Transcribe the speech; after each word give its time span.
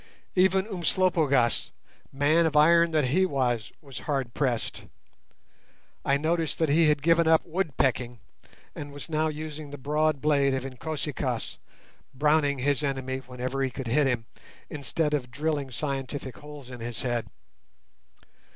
Even 0.33 0.65
Umslopogaas, 0.65 1.69
man 2.11 2.47
of 2.47 2.57
iron 2.57 2.89
that 2.89 3.09
he 3.09 3.23
was, 3.23 3.71
was 3.81 3.99
hard 4.09 4.33
pressed. 4.33 4.85
I 6.03 6.17
noticed 6.17 6.57
that 6.57 6.69
he 6.69 6.89
had 6.89 7.03
given 7.03 7.27
up 7.27 7.45
"woodpecking", 7.45 8.19
and 8.73 8.91
was 8.91 9.09
now 9.09 9.27
using 9.27 9.69
the 9.69 9.77
broad 9.77 10.19
blade 10.19 10.55
of 10.55 10.65
Inkosi 10.65 11.13
kaas, 11.13 11.59
"browning" 12.15 12.57
his 12.57 12.81
enemy 12.81 13.19
wherever 13.19 13.61
he 13.63 13.69
could 13.69 13.85
hit 13.89 14.07
him, 14.07 14.25
instead 14.71 15.13
of 15.13 15.29
drilling 15.29 15.69
scientific 15.69 16.39
holes 16.39 16.71
in 16.71 16.79
his 16.79 17.03
head. 17.03 17.27